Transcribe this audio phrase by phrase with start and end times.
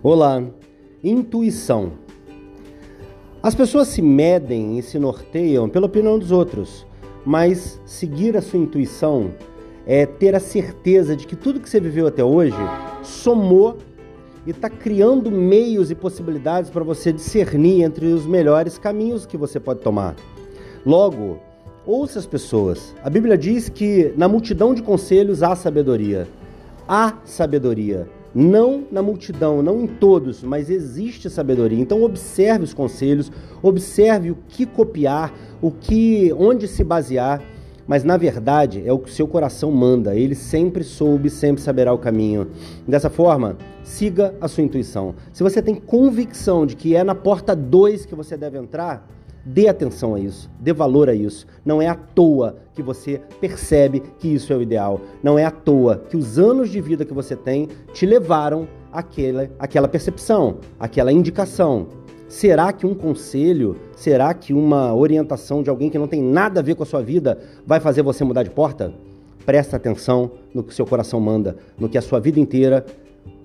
[0.00, 0.44] Olá,
[1.02, 1.90] intuição.
[3.42, 6.86] As pessoas se medem e se norteiam pela opinião dos outros,
[7.26, 9.32] mas seguir a sua intuição
[9.84, 12.54] é ter a certeza de que tudo que você viveu até hoje
[13.02, 13.78] somou
[14.46, 19.58] e está criando meios e possibilidades para você discernir entre os melhores caminhos que você
[19.58, 20.14] pode tomar.
[20.86, 21.40] Logo,
[21.84, 22.94] ouça as pessoas.
[23.02, 26.28] A Bíblia diz que na multidão de conselhos há sabedoria.
[26.86, 28.17] Há sabedoria.
[28.34, 31.80] Não na multidão, não em todos, mas existe sabedoria.
[31.80, 33.32] Então observe os conselhos,
[33.62, 37.42] observe o que copiar, o que, onde se basear.
[37.86, 40.14] Mas na verdade é o que seu coração manda.
[40.14, 42.48] Ele sempre soube, sempre saberá o caminho.
[42.86, 45.14] Dessa forma, siga a sua intuição.
[45.32, 49.08] Se você tem convicção de que é na porta 2 que você deve entrar,
[49.50, 51.46] Dê atenção a isso, dê valor a isso.
[51.64, 55.00] Não é à toa que você percebe que isso é o ideal.
[55.22, 59.48] Não é à toa que os anos de vida que você tem te levaram àquela,
[59.58, 61.86] àquela percepção, àquela indicação.
[62.28, 66.62] Será que um conselho, será que uma orientação de alguém que não tem nada a
[66.62, 68.92] ver com a sua vida vai fazer você mudar de porta?
[69.46, 72.84] Presta atenção no que seu coração manda, no que a sua vida inteira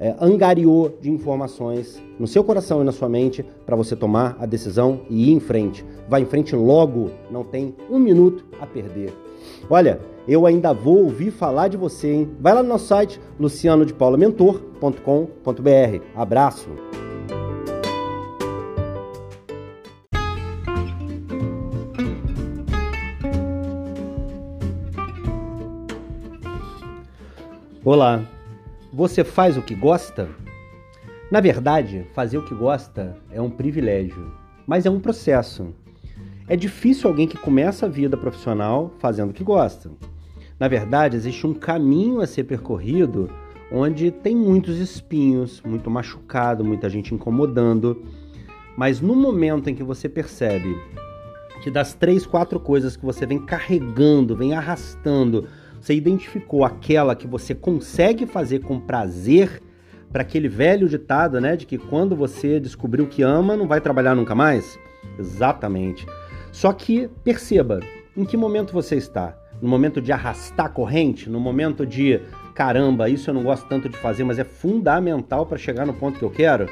[0.00, 4.46] é, angariou de informações no seu coração e na sua mente para você tomar a
[4.46, 5.84] decisão e ir em frente.
[6.08, 9.12] Vá em frente logo, não tem um minuto a perder.
[9.68, 12.30] Olha, eu ainda vou ouvir falar de você, hein?
[12.40, 16.02] Vai lá no nosso site lucianodepaulamentor.com.br.
[16.14, 16.68] Abraço!
[27.84, 28.37] Olá!
[28.98, 30.28] Você faz o que gosta?
[31.30, 34.32] Na verdade, fazer o que gosta é um privilégio,
[34.66, 35.68] mas é um processo.
[36.48, 39.88] É difícil alguém que começa a vida profissional fazendo o que gosta.
[40.58, 43.30] Na verdade, existe um caminho a ser percorrido
[43.70, 48.02] onde tem muitos espinhos, muito machucado, muita gente incomodando.
[48.76, 50.76] Mas no momento em que você percebe
[51.62, 55.46] que das três, quatro coisas que você vem carregando, vem arrastando
[55.80, 59.62] você identificou aquela que você consegue fazer com prazer
[60.12, 64.14] para aquele velho ditado, né, de que quando você descobriu que ama, não vai trabalhar
[64.14, 64.78] nunca mais?
[65.18, 66.06] Exatamente.
[66.50, 67.80] Só que perceba,
[68.16, 69.36] em que momento você está?
[69.60, 72.20] No momento de arrastar corrente, no momento de
[72.54, 76.18] caramba, isso eu não gosto tanto de fazer, mas é fundamental para chegar no ponto
[76.18, 76.68] que eu quero?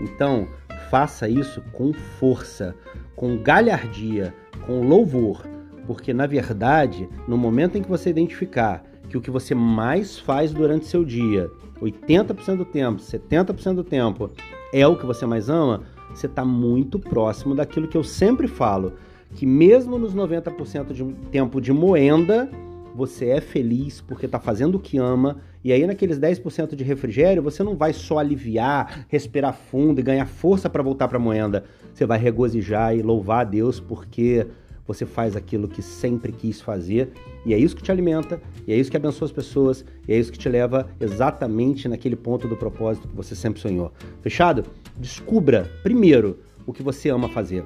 [0.00, 0.48] Então,
[0.90, 2.74] faça isso com força,
[3.14, 4.34] com galhardia,
[4.66, 5.44] com louvor
[5.90, 10.52] porque na verdade, no momento em que você identificar que o que você mais faz
[10.52, 11.50] durante seu dia,
[11.82, 14.30] 80% do tempo, 70% do tempo,
[14.72, 15.82] é o que você mais ama,
[16.14, 18.92] você está muito próximo daquilo que eu sempre falo,
[19.34, 22.48] que mesmo nos 90% de tempo de moenda,
[22.94, 27.42] você é feliz porque está fazendo o que ama, e aí naqueles 10% de refrigério,
[27.42, 31.64] você não vai só aliviar, respirar fundo e ganhar força para voltar para a moenda.
[31.92, 34.46] Você vai regozijar e louvar a Deus porque
[34.92, 37.12] você faz aquilo que sempre quis fazer
[37.46, 40.18] e é isso que te alimenta, e é isso que abençoa as pessoas, e é
[40.18, 43.92] isso que te leva exatamente naquele ponto do propósito que você sempre sonhou.
[44.20, 44.64] Fechado?
[44.96, 47.64] Descubra, primeiro, o que você ama fazer.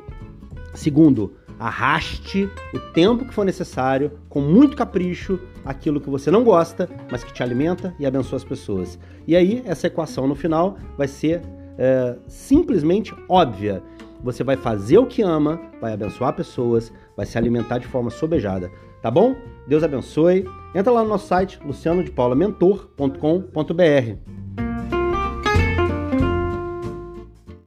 [0.75, 6.91] Segundo, arraste o tempo que for necessário, com muito capricho, aquilo que você não gosta,
[7.11, 8.99] mas que te alimenta e abençoa as pessoas.
[9.27, 11.41] E aí, essa equação no final vai ser
[11.79, 13.83] é, simplesmente óbvia.
[14.23, 18.71] Você vai fazer o que ama, vai abençoar pessoas, vai se alimentar de forma sobejada,
[19.03, 19.35] tá bom?
[19.67, 20.45] Deus abençoe.
[20.75, 24.34] Entra lá no nosso site lucianodepaulamentor.com.br.